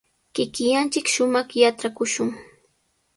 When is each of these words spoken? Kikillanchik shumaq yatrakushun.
Kikillanchik 0.35 1.07
shumaq 1.13 1.49
yatrakushun. 1.61 2.29